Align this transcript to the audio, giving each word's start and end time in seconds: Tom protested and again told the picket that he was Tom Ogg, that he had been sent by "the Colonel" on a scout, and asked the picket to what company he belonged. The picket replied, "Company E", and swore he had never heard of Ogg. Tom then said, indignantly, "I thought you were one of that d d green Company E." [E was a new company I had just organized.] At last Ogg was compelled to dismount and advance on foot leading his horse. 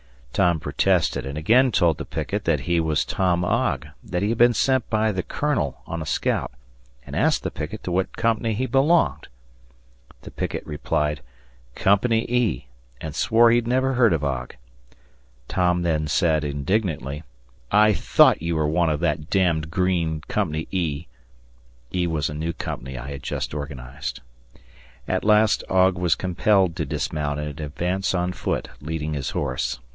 Tom 0.33 0.59
protested 0.59 1.25
and 1.27 1.37
again 1.37 1.71
told 1.71 1.97
the 1.99 2.05
picket 2.05 2.45
that 2.45 2.61
he 2.61 2.79
was 2.79 3.05
Tom 3.05 3.45
Ogg, 3.45 3.87
that 4.03 4.23
he 4.23 4.29
had 4.29 4.37
been 4.37 4.53
sent 4.53 4.89
by 4.89 5.11
"the 5.11 5.21
Colonel" 5.21 5.81
on 5.85 6.01
a 6.01 6.05
scout, 6.07 6.51
and 7.05 7.15
asked 7.15 7.43
the 7.43 7.51
picket 7.51 7.83
to 7.83 7.91
what 7.91 8.17
company 8.17 8.53
he 8.53 8.65
belonged. 8.65 9.27
The 10.23 10.31
picket 10.31 10.65
replied, 10.65 11.21
"Company 11.75 12.25
E", 12.29 12.65
and 12.99 13.13
swore 13.13 13.51
he 13.51 13.57
had 13.57 13.67
never 13.67 13.93
heard 13.93 14.13
of 14.13 14.23
Ogg. 14.23 14.55
Tom 15.47 15.83
then 15.83 16.07
said, 16.07 16.43
indignantly, 16.43 17.23
"I 17.71 17.93
thought 17.93 18.41
you 18.41 18.55
were 18.55 18.67
one 18.67 18.89
of 18.89 19.01
that 19.01 19.29
d 19.29 19.45
d 19.51 19.61
green 19.69 20.21
Company 20.21 20.67
E." 20.71 21.05
[E 21.93 22.07
was 22.07 22.27
a 22.27 22.33
new 22.33 22.53
company 22.53 22.97
I 22.97 23.11
had 23.11 23.21
just 23.21 23.53
organized.] 23.53 24.21
At 25.07 25.23
last 25.25 25.63
Ogg 25.69 25.97
was 25.99 26.15
compelled 26.15 26.75
to 26.77 26.85
dismount 26.85 27.39
and 27.39 27.59
advance 27.59 28.15
on 28.15 28.31
foot 28.33 28.69
leading 28.81 29.13
his 29.13 29.31
horse. 29.31 29.79